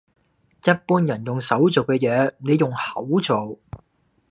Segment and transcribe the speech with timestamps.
[0.63, 3.59] 一般人用手做嘅嘢，你用口做